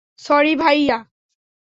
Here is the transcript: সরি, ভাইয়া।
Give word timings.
সরি, 0.19 0.53
ভাইয়া। 0.55 0.97